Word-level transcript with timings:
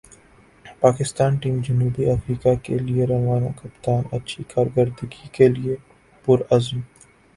Pakistan 0.81 1.31
team 1.41 1.59
جنوبی 1.65 2.03
افریقہ 2.11 2.53
کیلئے 2.63 3.05
روانہ 3.07 3.49
کپتان 3.59 4.01
اچھی 4.15 4.43
کارکردگی 4.53 5.27
کیلئے 5.35 5.75
پر 6.27 6.37
عزم 6.55 6.79